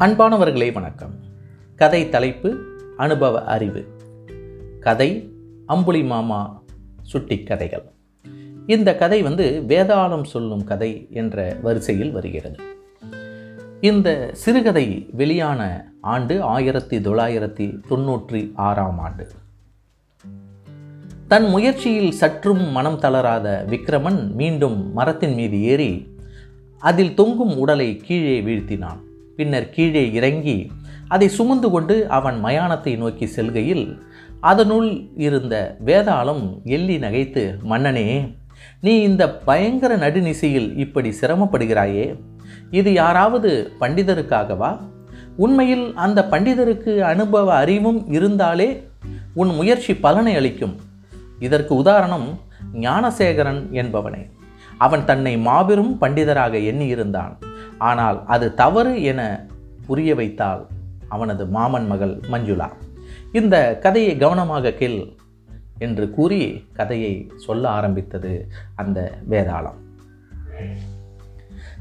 [0.00, 1.14] அன்பானவர்களே வணக்கம்.
[1.76, 2.56] கதை தலைப்பு
[2.96, 3.86] அனுபவ அறிவு.
[4.80, 5.32] கதை
[5.66, 6.62] அம்புலி மாமா
[7.02, 7.82] சுட்டி கதைகள்.
[8.66, 12.56] இந்த கதை வந்து வேதாளம் சொல்லும் கதை என்ற வரிசையில் வருகிறது.
[13.80, 19.28] இந்த சிறுகதை வெளியான ஆண்டு ஆயிரத்தி தொள்ளாயிரத்தி தொண்ணூற்றி ஆறாம் ஆண்டு.
[21.28, 26.16] தன் முயற்சியில் சற்றும் மனம் தளராத விக்ரமன் மீண்டும் மரத்தின் மீது ஏறி
[26.78, 29.08] அதில் தொங்கும் உடலை கீழே வீழ்த்தினான்.
[29.40, 30.58] பின்னர் கீழே இறங்கி
[31.08, 33.86] அதை சுமந்து கொண்டு அவன் மயானத்தை நோக்கி செல்கையில்
[34.50, 34.90] அதனுள்
[35.26, 35.54] இருந்த
[35.86, 36.44] வேதாளம்
[36.76, 38.06] எள்ளி நகைத்து மன்னனே
[38.80, 42.06] நீ இந்த பயங்கர நடுநிசையில் இப்படி சிரமப்படுகிறாயே?
[42.70, 44.70] இது யாராவது பண்டிதருக்காகவா
[45.36, 48.68] உண்மையில் அந்த பண்டிதருக்கு அனுபவ அறிவும் இருந்தாலே
[49.34, 50.76] உன் முயற்சி பலனை அளிக்கும்.
[51.38, 52.28] இதற்கு உதாரணம்
[52.86, 54.22] ஞானசேகரன் என்பவனே.
[54.78, 57.34] அவன் தன்னை மாபெரும் பண்டிதராக எண்ணியிருந்தான்.
[57.80, 59.20] ஆனால் அது தவறு என
[59.86, 60.62] புரிய வைத்தாள்
[61.08, 62.68] அவனது மாமன் மகள் மஞ்சுளா.
[63.32, 64.98] இந்த கதையை கவனமாக கேள்
[65.78, 66.40] என்று கூறி
[66.72, 68.32] கதையை சொல்ல ஆரம்பித்தது
[68.74, 68.98] அந்த
[69.30, 69.78] வேதாளம்.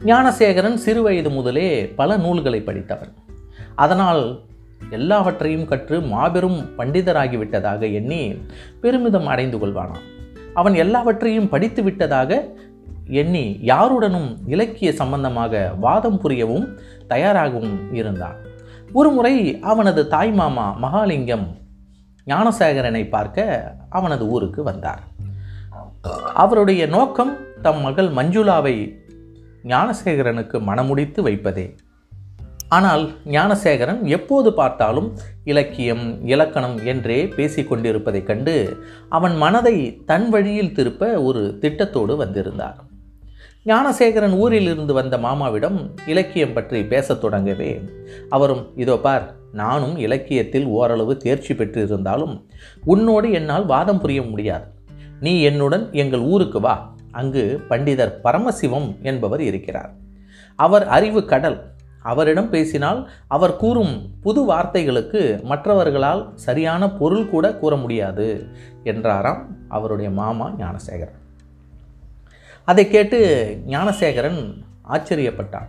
[0.06, 3.14] ஞானசேகரன் சிறுவயது முதலே பல நூல்களை படித்தவன்.
[3.76, 4.24] அதனால்
[4.90, 8.22] எல்லாவற்றையும் கற்று மாபெரும் பண்டிதராகிவிட்டதாக எண்ணி
[8.82, 10.08] பெருமிதம் அடைந்து கொள்வானான்
[10.54, 12.32] அவன் எல்லாவற்றையும் படித்து விட்டதாக
[13.10, 16.68] எண்ணி யாருடனும் இலக்கிய சம்பந்தமாக வாதம் புரியவும்
[17.08, 18.36] தயாராகவும் இருந்தான்.
[18.94, 21.48] ஒருமுறை அவனது தாய்மாமா மகாலிங்கம்
[22.26, 25.04] ஞானசேகரனை பார்க்க அவனது ஊருக்கு வந்தார்.
[26.34, 28.98] அவருடைய நோக்கம் தம் மகள் மஞ்சுளாவை
[29.64, 31.76] ஞானசேகரனுக்கு மனமுடித்து வைப்பதே.
[32.68, 41.58] ஆனால் ஞானசேகரன் எப்போது பார்த்தாலும் இலக்கியம் இலக்கணம் என்றே பேசிக்கொண்டிருப்பதைக் கண்டு அவன் மனதை தன் வழியில் திருப்ப ஒரு
[41.62, 42.88] திட்டத்தோடு வந்திருந்தார்.
[43.66, 47.72] ஞானசேகரன் ஊரில் இருந்து வந்த மாமாவிடம் இலக்கியம் பற்றி பேசத் தொடங்கவே.
[48.30, 52.36] அவரும் இதோ பார் நானும் இலக்கியத்தில் ஓரளவு தேர்ச்சி பெற்றிருந்தாலும்
[52.86, 54.66] உன்னோடு என்னால் வாதம் புரிய முடியாது.
[55.20, 56.76] நீ என்னுடன் எங்கள் ஊருக்கு வா
[57.12, 59.92] அங்கு பண்டிதர் பரமசிவம் என்பவர் இருக்கிறார்.
[60.56, 61.60] அவர் அறிவு கடல்.
[62.02, 68.48] அவரிடம் பேசினால் அவர் கூறும் புது வார்த்தைகளுக்கு மற்றவர்களால் சரியான பொருள் கூட கூற முடியாது
[68.84, 71.19] என்றாராம் அவருடைய மாமா ஞானசேகரன்.
[72.70, 73.20] அதை கேட்டு
[73.74, 74.40] ஞானசேகரன்
[74.94, 75.68] ஆச்சரியப்பட்டான்.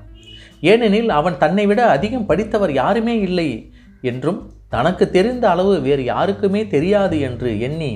[0.71, 3.49] ஏனெனில் அவன் தன்னை விட அதிகம் படித்தவர் யாருமே இல்லை
[4.11, 4.41] என்றும்
[4.75, 7.91] தனக்கு தெரிந்த அளவு வேறு யாருக்குமே தெரியாது என்று எண்ணி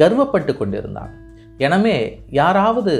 [0.00, 1.12] கர்வப்பட்டு கொண்டிருந்தான்.
[1.66, 1.96] எனவே
[2.40, 2.94] யாராவது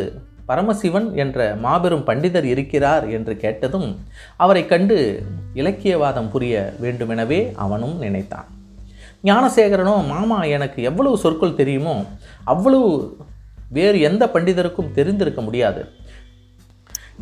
[0.51, 3.89] பரமசிவன் என்ற மாபெரும் பண்டிதர் இருக்கிறார் என்று கேட்டதும்
[4.45, 4.97] அவரை கண்டு
[5.61, 6.55] இலக்கியவாதம் புரிய
[6.85, 8.49] வேண்டுமெனவே அவனும் நினைத்தான்.
[9.29, 11.97] ஞானசேகரனோ மாமா எனக்கு எவ்வளவு சொற்கள் தெரியுமோ
[12.53, 12.89] அவ்வளவு
[13.71, 15.89] வேறு எந்த பண்டிதருக்கும் தெரிந்திருக்க முடியாது.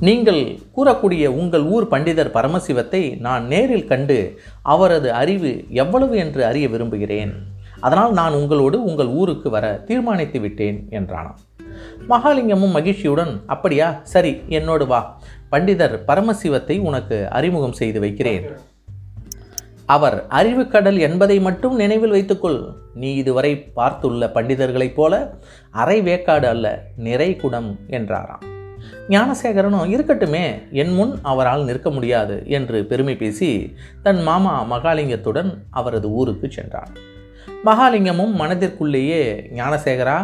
[0.01, 7.33] நீங்கள் கூறக்கூடிய உங்கள் ஊர் பண்டிதர் பரமசிவத்தை நான் நேரில் கண்டு அவரது அறிவு எவ்வளவு என்று அறிய விரும்புகிறேன்.
[7.81, 11.39] அதனால் நான் உங்களோடு உங்கள் ஊருக்கு வர தீர்மானித்து விட்டேன் என்றானாம்.
[12.09, 14.01] மகாலிங்கமும் மகிழ்ச்சியுடன் அப்படியா?
[14.03, 15.21] சரி என்னோடு வா.
[15.51, 18.45] பண்டிதர் பரமசிவத்தை உனக்கு அறிமுகம் செய்து வைக்கிறேன்.
[19.87, 22.73] அவர் அறிவுக்கடல் என்பதை மட்டும் நினைவில் வைத்துக்கொள்.
[22.95, 25.39] நீ இதுவரை பார்த்துள்ள பண்டிதர்களைப் போல
[25.71, 28.45] அரை வேக்காடு அல்ல நிறை குடம் என்றாராம்.
[29.09, 36.51] ஞானசேகரனும் இருக்கட்டுமே என் முன் அவரால் நிற்க முடியாது என்று பெருமை பேசி தன் மாமா மகாலிங்கத்துடன் அவரது ஊருக்கு
[36.51, 36.93] சென்றார்
[37.65, 39.23] மகாலிங்கமும் மனதிற்குள்ளேயே
[39.55, 40.19] ஞானசேகரா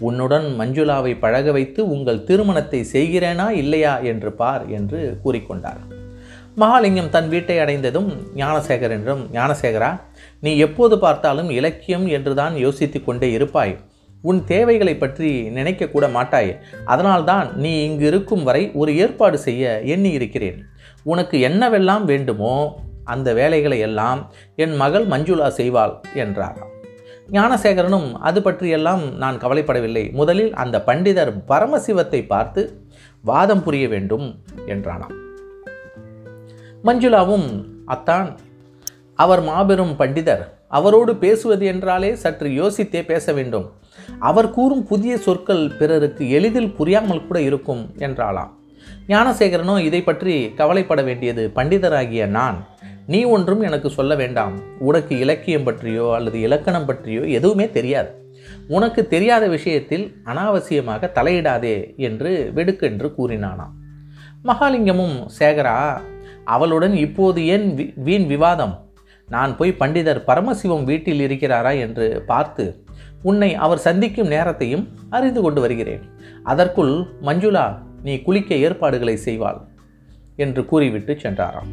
[0.00, 5.80] உன்னுடன் மஞ்சுளாவை பழக வைத்து உங்கள் திருமணத்தை செய்கிறேனா இல்லையா என்று பார் என்று கூறிக்கொண்டார்.
[6.60, 9.90] மகாலிங்கம் தன் வீட்டை அடைந்ததும் ஞானசேகர் என்றும் ஞானசேகரா
[10.40, 13.74] நீ எப்போது பார்த்தாலும் இலக்கியம் என்றுதான் யோசித்து கொண்டே இருப்பாய்.
[14.24, 16.50] உன் தேவைகளை பற்றி நினைக்க கூட மாட்டாய்.
[16.84, 20.58] அதனால்தான் நீ இங்கு இருக்கும் வரை ஒரு ஏற்பாடு செய்ய எண்ணி இருக்கிறேன்
[21.04, 22.54] உனக்கு என்னவெல்லாம் வேண்டுமோ
[23.04, 24.22] அந்த வேலைகளை எல்லாம்
[24.56, 25.94] என் மகள் மஞ்சுளா செய்வாள்
[26.24, 26.74] என்றாராம்
[27.30, 30.04] ஞானசேகரனும் அது பற்றியெல்லாம் நான் கவலைப்படவில்லை.
[30.12, 32.62] முதலில் அந்த பண்டிதர் பரமசிவத்தை பார்த்து
[33.24, 34.28] வாதம் புரிய வேண்டும்
[34.66, 35.16] என்றானாம்.
[36.84, 37.46] மஞ்சுளாவும்
[37.84, 38.28] அத்தான்
[39.14, 40.42] அவர் மாபெரும் பண்டிதர்.
[40.68, 43.66] அவரோடு பேசுவது என்றாலே சற்று யோசித்தே பேச வேண்டும்.
[44.18, 48.52] அவர் கூறும் புதிய சொற்கள் பிறருக்கு எளிதில் புரியாமல் கூட இருக்கும் என்றாளாம்.
[49.08, 52.58] ஞானசேகரனோ இதை பற்றி கவலைப்பட வேண்டியது பண்டிதராகிய நான்.
[53.06, 54.54] நீ ஒன்றும் எனக்கு சொல்ல வேண்டாம்.
[54.78, 58.10] உனக்கு இலக்கியம் பற்றியோ அல்லது இலக்கணம் பற்றியோ எதுவுமே தெரியாது.
[58.68, 63.74] உனக்கு தெரியாத விஷயத்தில் அனாவசியமாக தலையிடாதே என்று வெடுக்கென்று கூறினானாம்.
[64.44, 65.78] மகாலிங்கமும் சேகரா
[66.54, 67.66] அவளுடன் இப்போது ஏன்
[68.06, 68.74] வீண் விவாதம்?
[69.28, 72.64] நான் போய் பண்டிதர் பரமசிவம் வீட்டில் இருக்கிறாரா என்று பார்த்து
[73.22, 76.04] உன்னை அவர் சந்திக்கும் நேரத்தையும் அறிந்து கொண்டு வருகிறேன்.
[76.44, 76.94] அதற்குள்
[77.28, 77.66] மஞ்சுளா
[78.02, 79.60] நீ குளிக்க ஏற்பாடுகளை செய்வாள்
[80.44, 81.72] என்று கூறிவிட்டு சென்றாராம்.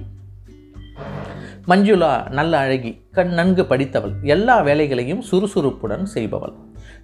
[1.68, 6.56] மஞ்சுளா நல்ல அழகி கண் நன்கு படித்தவள் எல்லா வேலைகளையும் சுறுசுறுப்புடன் செய்பவள்.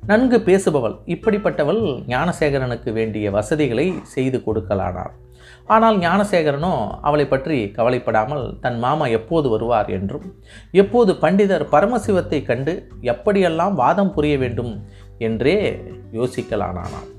[0.05, 5.13] நன்கு பேசுபவள் இப்படிப்பட்டவள் ஞானசேகரனுக்கு வேண்டிய வசதிகளை செய்து கொடுக்கலானாள்.
[5.65, 10.35] ஆனால் ஞானசேகரனோ அவளை பற்றி கவலைப்படாமல் தன் மாமா எப்போது வருவார் என்றும்
[10.71, 14.85] எப்போது பண்டிதர் பரமசிவத்தை கண்டு எப்படியெல்லாம் வாதம் புரிய வேண்டும்
[15.17, 15.57] என்றே
[16.11, 17.09] யோசிக்கலானானான்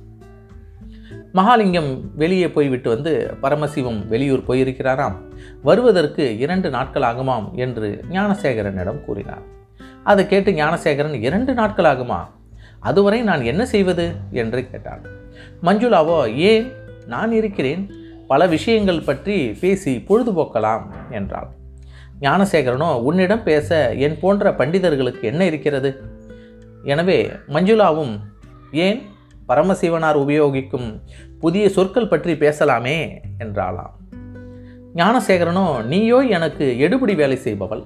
[1.34, 5.16] மகாலிங்கம் வெளியே போய்விட்டு வந்து பரமசிவம் வெளியூர் போயிருக்கிறாராம்.
[5.62, 9.44] வருவதற்கு இரண்டு நாட்கள் ஆகுமாம் என்று ஞானசேகரனிடம் கூறினார்.
[10.02, 12.20] அதை கேட்டு ஞானசேகரன் இரண்டு நாட்கள் ஆகுமா
[12.80, 14.06] அதுவரை நான் என்ன செய்வது?
[14.32, 15.02] என்று கேட்டான்.
[15.62, 16.66] மஞ்சுளாவோ ஏன்
[17.06, 17.82] நான் இருக்கிறேன்.
[18.32, 21.48] பல விஷயங்கள் பற்றி பேசி பொழுதுபோக்கலாம் என்றாள்.
[22.20, 25.90] ஞானசேகரனோ உன்னிடம் பேச என் போன்ற பண்டிதர்களுக்கு என்ன இருக்கிறது?
[26.84, 27.18] எனவே
[27.48, 28.14] மஞ்சுளாவும்
[28.84, 29.00] ஏன்
[29.48, 30.88] பரமசிவனார் உபயோகிக்கும்
[31.40, 32.98] புதிய சொற்கள் பற்றி பேசலாமே
[33.38, 33.94] என்றாளாம்.
[34.94, 37.82] ஞானசேகரனோ நீயோ எனக்கு எடுபடி வேலை செய்பவள்.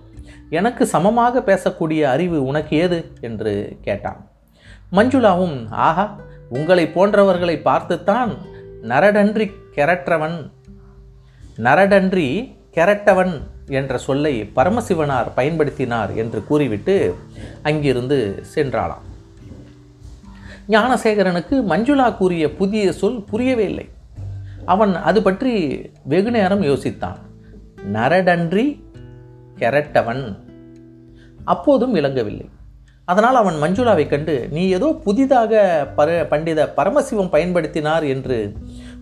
[0.50, 2.98] எனக்கு சமமாக பேசக்கூடிய அறிவு உனக்கு ஏது?
[3.20, 4.20] என்று கேட்டான்.
[4.92, 5.56] மஞ்சுளாவும்
[5.86, 6.06] ஆஹா
[6.48, 8.32] உங்களை போன்றவர்களை பார்த்துத்தான்
[8.82, 10.50] நரடன்றி கெரற்றவன்
[11.56, 17.14] நரடன்றி கெரட்டவன் என்ற சொல்லை பரமசிவனார் பயன்படுத்தினார் என்று கூறிவிட்டு
[17.62, 19.04] அங்கிருந்து சென்றாளாம்.
[20.68, 23.88] ஞானசேகரனுக்கு மஞ்சுளா கூறிய புதிய சொல் புரியவே இல்லை.
[24.64, 27.18] அவன் அது பற்றி வெகு நேரம் யோசித்தான்.
[27.92, 28.80] நரடன்றி
[29.58, 30.36] கெரட்டவன்.
[31.44, 32.48] அப்போதும் விளங்கவில்லை.
[33.06, 35.52] அதனால் அவன் மஞ்சுளாவை கண்டு நீ ஏதோ புதிதாக
[35.96, 38.38] பர பண்டித பரமசிவம் பயன்படுத்தினார் என்று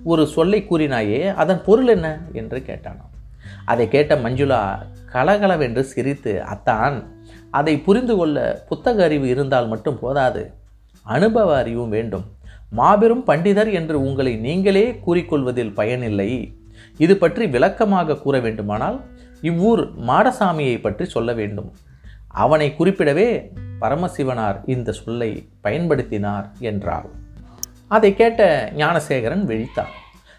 [0.04, 2.08] ஒரு சொல்லை கூறினாயே அதன் பொருள் என்ன?
[2.32, 3.12] என்று கேட்டானாம்.
[3.64, 4.60] அதை கேட்ட மஞ்சுளா
[5.12, 6.96] கலகலவென்று சிரித்து அத்தான்
[7.50, 10.42] அதை புரிந்து கொள்ள புத்தக அறிவு இருந்தால் மட்டும் போதாது.
[11.02, 12.26] அனுபவ அறிவும் வேண்டும்.
[12.70, 16.30] மாபெரும் பண்டிதர் என்று உங்களை நீங்களே கூறிக்கொள்வதில் பயனில்லை.
[16.98, 18.98] இது பற்றி விளக்கமாக கூற வேண்டுமானால்
[19.42, 21.72] இவ்வூர் மாடசாமியை பற்றி சொல்ல வேண்டும்.
[22.28, 23.28] அவனை குறிப்பிடவே
[23.84, 27.06] பரமசிவனார் இந்த சொல்லை பயன்படுத்தினார் என்றார்
[27.88, 29.92] அதை கேட்ட ஞானசேகரன் விழித்தான்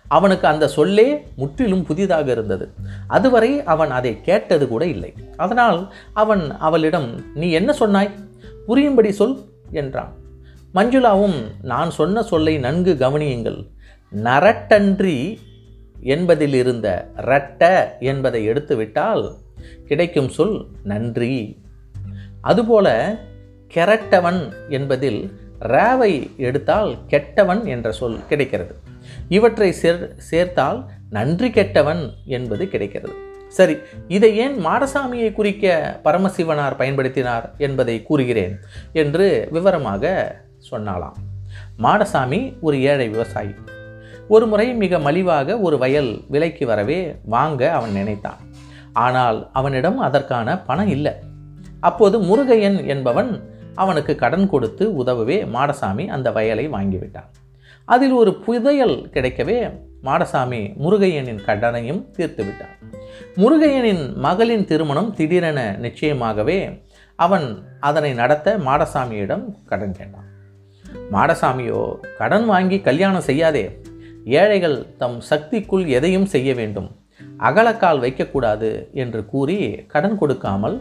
[0.07, 2.71] அவனுக்கு அந்த சொல்லே முற்றிலும் புதிதாக இருந்தது.
[3.07, 5.13] அதுவரை அவன் அதை கேட்டது கூட இல்லை.
[5.37, 8.11] அதனால் அவன் அவளிடம் நீ என்ன சொன்னாய்?
[8.65, 9.39] புரியும்படி சொல்
[9.71, 10.13] என்றான்.
[10.75, 13.69] மஞ்சுளாவும் நான் சொன்ன சொல்லை நன்கு கவனியுங்கள்.
[14.15, 15.37] நரட்டன்றி
[15.99, 19.35] என்பதில் இருந்த ரட்ட என்பதை எடுத்துவிட்டால்
[19.85, 21.63] கிடைக்கும் சொல் நன்றி.
[22.41, 23.17] அதுபோல
[23.75, 25.21] கெரட்டவன் என்பதில்
[25.59, 28.79] ராவை எடுத்தால் கெட்டவன் என்ற சொல் கிடைக்கிறது.
[29.29, 33.13] இவற்றை சேர் சேர்த்தால் நன்றி கெட்டவன் என்பது கிடைக்கிறது.
[33.47, 33.75] சரி
[34.07, 38.59] இதை ஏன் மாடசாமியை குறிக்க பரமசிவனார் பயன்படுத்தினார் என்பதை கூறுகிறேன்
[38.93, 40.35] என்று விவரமாக
[40.71, 41.17] சொன்னாலாம்.
[41.83, 43.53] மாடசாமி ஒரு ஏழை விவசாயி.
[44.27, 48.37] ஒரு முறை மிக மலிவாக ஒரு வயல் விலைக்கு வரவே வாங்க அவன் நினைத்தான்.
[48.93, 51.13] ஆனால் அவனிடம் அதற்கான பணம் இல்லை.
[51.79, 57.29] அப்போது முருகையன் என்பவன் அவனுக்கு கடன் கொடுத்து உதவவே மாடசாமி அந்த வயலை வாங்கிவிட்டான்.
[57.85, 59.57] அதில் ஒரு புதையல் கிடைக்கவே
[60.03, 62.73] மாடசாமி முருகையனின் கடனையும் தீர்த்து விட்டான்
[63.37, 66.59] முருகையனின் மகளின் திருமணம் திடீரென நிச்சயமாகவே
[67.15, 67.47] அவன்
[67.79, 70.27] அதனை நடத்த மாடசாமியிடம் கடன் கேட்டான்.
[71.11, 71.81] மாடசாமியோ
[72.17, 73.65] கடன் வாங்கி கல்யாணம் செய்யாதே.
[74.25, 76.89] ஏழைகள் தம் சக்திக்குள் எதையும் செய்ய வேண்டும்.
[77.37, 80.77] அகலக்கால் வைக்கக்கூடாது என்று கூறி கடன் கொடுக்காமல்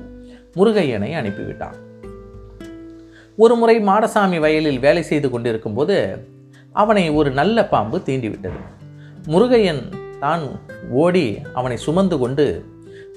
[0.57, 1.79] முருகையனை அனுப்பிவிட்டான்.
[3.39, 5.97] ஒரு முறை மாடசாமி வயலில் வேலை செய்து கொண்டிருக்கும்போது
[6.73, 8.61] அவனை ஒரு நல்ல பாம்பு தீண்டிவிட்டது.
[9.27, 9.83] முருகையன்
[10.21, 10.45] தான்
[10.91, 12.47] ஓடி அவனை சுமந்து கொண்டு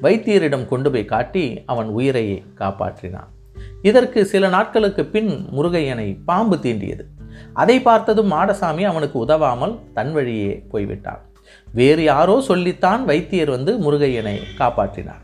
[0.02, 2.26] வைத்தியரிடம் கொண்டு போய் காட்டி அவன் உயிரை
[2.60, 3.30] காப்பாற்றினான்.
[3.82, 7.06] இதற்கு சில நாட்களுக்கு பின் முருகையனை பாம்பு தீண்டியது.
[7.54, 11.22] அதை பார்த்ததும் மாடசாமி அவனுக்கு உதவாமல் தன் வழியே போய்விட்டான்.
[11.74, 15.24] வேறு யாரோ சொல்லித்தான் வைத்தியர் வந்து முருகையனை காப்பாற்றினார்.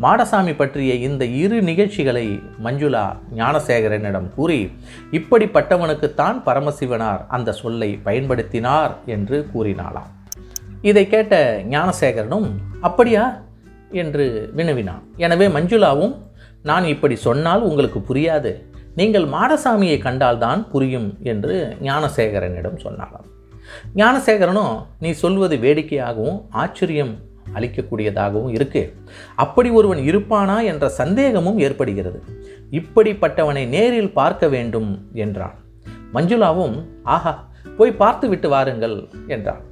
[0.00, 4.70] மாடசாமி பற்றிய இந்த இரு நிகழ்ச்சிகளை மஞ்சுளா ஞானசேகரனிடம் கூறி
[5.12, 10.10] இப்படிப்பட்டவனுக்குத்தான் பரமசிவனார் அந்த சொல்லை பயன்படுத்தினார் என்று கூறினாளாம்.
[10.82, 13.42] இதை கேட்ட ஞானசேகரனும் அப்படியா?
[13.90, 15.02] என்று வினவினான்.
[15.16, 16.14] எனவே மஞ்சுளாவும்
[16.62, 18.52] நான் இப்படி சொன்னால் உங்களுக்கு புரியாது.
[18.96, 23.28] நீங்கள் மாடசாமியை கண்டால்தான் புரியும் என்று ஞானசேகரனிடம் சொன்னாராம்
[23.94, 27.18] ஞானசேகரனும் நீ சொல்வது வேடிக்கையாகவும் ஆச்சரியம்
[27.54, 28.96] அளிக்கக்கூடியதாகவும் இருக்கு.
[29.34, 32.22] அப்படி ஒருவன் இருப்பானா என்ற சந்தேகமும் ஏற்படுகிறது.
[32.70, 35.54] இப்படிப்பட்டவனை நேரில் பார்க்க வேண்டும் என்றான்.
[36.14, 39.62] மஞ்சுளாவும் ஆஹா போய் பார்த்து விட்டு வாருங்கள் என்றான்.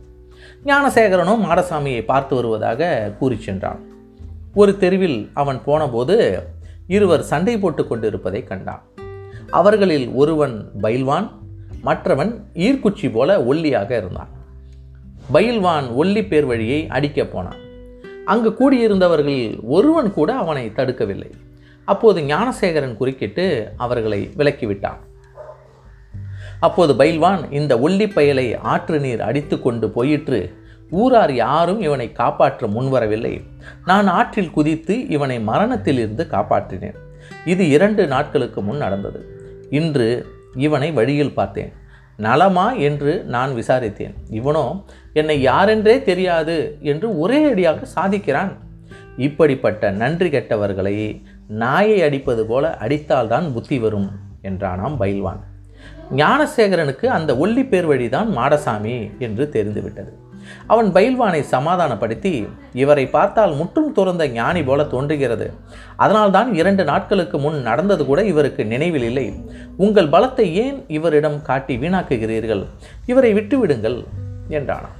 [0.64, 3.80] ஞானசேகரனும் மாடசாமியை பார்த்து வருவதாக கூறி சென்றான்.
[4.54, 6.16] ஒரு தெருவில் அவன் போனபோது
[6.86, 8.82] இருவர் சண்டை போட்டு கொண்டிருப்பதை கண்டான்.
[9.50, 11.28] அவர்களில் ஒருவன் பைல்வான்
[11.82, 14.28] மற்றவன் ஈர்க்குச்சி போல ஒல்லியாக இருந்தான்.
[15.32, 17.60] பயில்வான் ஒல்லி பேர் வழியை அடிக்கப் போனான்.
[18.24, 21.30] அங்கு கூடியிருந்தவர்கள் ஒருவன் கூட அவனை தடுக்கவில்லை.
[21.84, 24.98] அப்போது ஞானசேகரன் குறுக்கிட்டு அவர்களை விலக்கிவிட்டான்.
[26.60, 30.54] அப்போது பைல்வான் இந்த ஒல்லி பயலை ஆற்று நீர் அடித்து கொண்டு போயிற்று.
[30.90, 33.42] ஊரார் யாரும் இவனை காப்பாற்ற முன்வரவில்லை.
[33.84, 36.94] நான் ஆற்றில் குதித்து இவனை மரணத்தில் இருந்து காப்பாற்றினேன்.
[37.44, 39.40] இது இரண்டு நாட்களுக்கு முன் நடந்தது.
[39.70, 41.72] இன்று இவனை வழியில் பார்த்தேன்.
[42.16, 44.14] நலமா என்று நான் விசாரித்தேன்.
[44.30, 48.52] இவனோ என்னை யாரென்றே தெரியாது என்று ஒரே அடியாக சாதிக்கிறான்.
[49.16, 54.10] இப்படிப்பட்ட நன்றி கெட்டவர்களை நாயை அடிப்பது போல அடித்தால்தான் புத்தி வரும்
[54.42, 55.40] என்றானாம் பயில்வான்
[56.16, 60.21] ஞானசேகரனுக்கு அந்த ஒல்லி பேர் வழிதான் மாடசாமி என்று தெரிந்துவிட்டது.
[60.66, 65.52] அவன் பயில்வானை சமாதானப்படுத்தி இவரை பார்த்தால் முற்றும் துறந்த ஞானி போல தோன்றுகிறது.
[65.96, 69.26] அதனால்தான் இரண்டு நாட்களுக்கு முன் நடந்தது கூட இவருக்கு நினைவில் இல்லை.
[69.76, 72.64] உங்கள் பலத்தை ஏன் இவரிடம் காட்டி வீணாக்குகிறீர்கள்?
[73.06, 74.04] இவரை விட்டுவிடுங்கள்
[74.48, 74.98] என்றானாம்.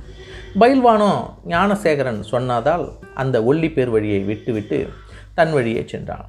[0.61, 1.11] பயில்வானோ
[1.47, 4.89] ஞானசேகரன் சொன்னதால் அந்த ஒல்லி பேர் வழியை விட்டுவிட்டு
[5.35, 6.27] தன் வழியே சென்றான்.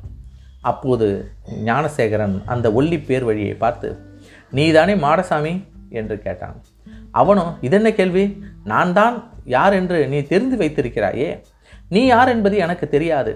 [0.61, 1.07] அப்போது
[1.65, 3.89] ஞானசேகரன் அந்த ஒல்லி பேர் வழியை பார்த்து
[4.51, 5.53] நீதானே மாடசாமி?
[5.89, 6.55] என்று கேட்டான்.
[7.22, 8.25] அவனோ இதென்ன கேள்வி?
[8.72, 9.15] நான் தான்
[9.55, 11.29] யார் என்று நீ தெரிந்து வைத்திருக்கிறாயே?
[11.89, 13.34] நீ யார் என்பது எனக்கு தெரியாது.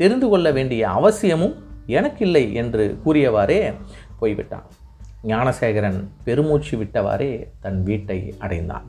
[0.00, 1.56] தெரிந்து கொள்ள வேண்டிய அவசியமும்
[1.98, 3.60] எனக்கில்லை என்று கூறியவாறே
[4.20, 4.66] போய்விட்டான்.
[5.30, 7.32] ஞானசேகரன் பெருமூச்சு விட்டவாறே
[7.64, 8.86] தன் வீட்டை அடைந்தான்.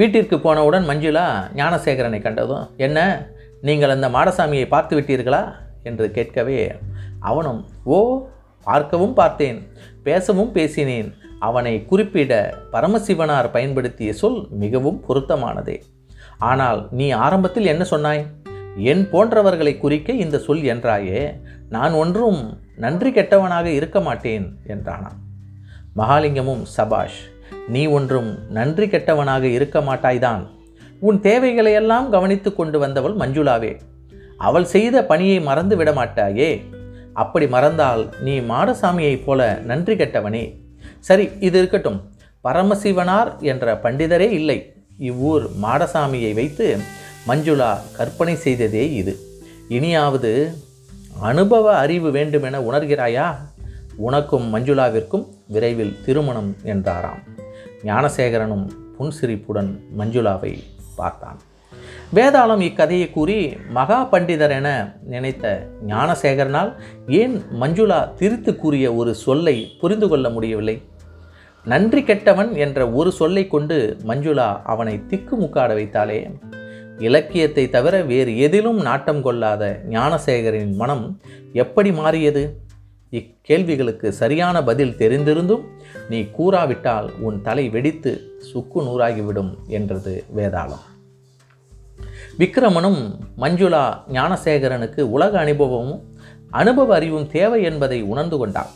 [0.00, 1.24] வீட்டிற்கு போனவுடன் மஞ்சுளா
[1.60, 2.98] ஞானசேகரனை கண்டதும் என்ன
[3.68, 5.42] நீங்கள் அந்த மாடசாமியை பார்த்து விட்டீர்களா?
[5.88, 6.60] என்று கேட்கவே
[7.30, 7.60] அவனும்
[7.96, 7.98] ஓ
[8.66, 9.58] பார்க்கவும் பார்த்தேன்
[10.06, 11.08] பேசவும் பேசினேன்.
[11.40, 12.32] அவனை குறிப்பிட
[12.72, 15.76] பரமசிவனார் பயன்படுத்திய சொல் மிகவும் பொருத்தமானதே.
[16.38, 18.26] ஆனால் நீ ஆரம்பத்தில் என்ன சொன்னாய்?
[18.76, 22.40] என் போன்றவர்களை குறிக்க இந்த சொல் என்றாயே நான் ஒன்றும்
[22.76, 25.18] நன்றி கெட்டவனாக இருக்க மாட்டேன் என்றானாம்.
[25.96, 27.20] மகாலிங்கமும் சபாஷ்
[27.68, 30.46] நீ ஒன்றும் நன்றி கெட்டவனாக இருக்க மாட்டாய்தான்.
[31.00, 33.78] உன் தேவைகளையெல்லாம் கவனித்து கொண்டு வந்தவள் மஞ்சுளாவே.
[34.38, 36.60] அவள் செய்த பணியை மறந்து விட மாட்டாயே.
[37.14, 40.44] அப்படி மறந்தால் நீ மாடசாமியைப் போல நன்றி கெட்டவனே.
[41.00, 42.10] சரி இது இருக்கட்டும்.
[42.44, 44.72] பரமசிவனார் என்ற பண்டிதரே இல்லை.
[44.98, 46.78] இவ்வூர் மாடசாமியை வைத்து
[47.28, 49.18] மஞ்சுளா கற்பனை செய்ததே இது.
[49.68, 50.54] இனியாவது
[51.20, 53.36] அனுபவ அறிவு வேண்டுமென உணர்கிறாயா?
[53.96, 57.22] உனக்கும் மஞ்சுளாவிற்கும் விரைவில் திருமணம் என்றாராம்.
[57.84, 60.62] ஞானசேகரனும் புன்சிரிப்புடன் மஞ்சுளாவை
[60.96, 61.40] பார்த்தான்.
[62.16, 63.36] வேதாளம் இக்கதையை கூறி
[63.76, 64.68] மகா பண்டிதர் என
[65.12, 65.44] நினைத்த
[65.86, 66.70] ஞானசேகரனால்
[67.18, 70.74] ஏன் மஞ்சுளா திரித்து கூறிய ஒரு சொல்லை புரிந்து கொள்ள முடியவில்லை?
[71.66, 73.78] நன்றி கெட்டவன் என்ற ஒரு சொல்லை கொண்டு
[74.10, 76.18] மஞ்சுளா அவனை திக்குமுக்காட வைத்தாலே
[76.98, 81.06] இலக்கியத்தை தவிர வேறு எதிலும் நாட்டம் கொள்ளாத ஞானசேகரின் மனம்
[81.52, 82.44] எப்படி மாறியது?
[83.12, 85.64] இக்கேள்விகளுக்கு சரியான பதில் தெரிந்திருந்தும்
[86.08, 88.12] நீ கூறாவிட்டால் உன் தலை வெடித்து
[88.52, 90.84] சுக்கு நூறாகிவிடும் என்றது வேதாளம்.
[92.40, 93.00] விக்ரமனும்
[93.42, 93.84] மஞ்சுளா
[94.16, 96.02] ஞானசேகரனுக்கு உலக அனுபவமும்
[96.60, 98.70] அனுபவ அறிவும் தேவை என்பதை உணர்ந்து கொண்டான்.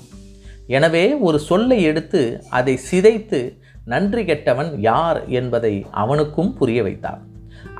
[0.76, 2.23] எனவே ஒரு சொல்லை எடுத்து
[2.59, 3.40] அதை சிதைத்து
[3.92, 7.23] நன்றி கெட்டவன் யார் என்பதை அவனுக்கும் புரிய வைத்தார்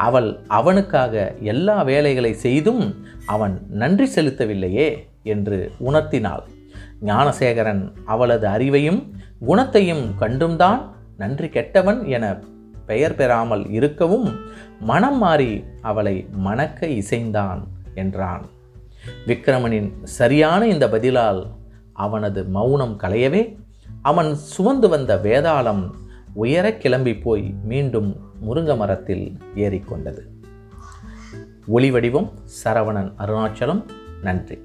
[0.07, 1.15] அவள் அவனுக்காக
[1.53, 2.83] எல்லா வேலைகளை செய்தும்
[3.35, 4.89] அவன் நன்றி செலுத்தவில்லையே
[5.35, 6.45] என்று உணர்த்தினாள்.
[7.11, 9.01] ஞானசேகரன் அவளது அறிவையும்
[9.49, 10.83] குணத்தையும் கண்டும்தான்
[11.23, 12.25] நன்றி கெட்டவன் என
[12.87, 14.29] பெயர் பெறாமல் இருக்கவும்
[14.81, 17.63] மனம் மாறி அவளை மணக்க இசைந்தான்
[17.95, 18.45] என்றான்.
[19.27, 21.47] விக்ரமனின் சரியான இந்த பதிலால்
[21.93, 23.43] அவனது மௌனம் களையவே
[24.03, 25.91] அவன் சுமந்து வந்த வேதாளம்
[26.35, 30.23] உயர கிளம்பி போய் மீண்டும் முருங்க மரத்தில் ஏறிக்கொண்டது.
[31.67, 32.31] ஒளி வடிவம்
[32.65, 33.83] சரவணன் அருணாச்சலம்
[34.23, 34.59] நன்றி.